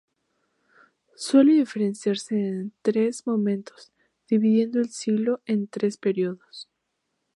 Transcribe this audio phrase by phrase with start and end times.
[1.15, 3.91] Suele diferenciarse en tres momentos,
[4.27, 6.67] dividiendo el siglo en tres períodos.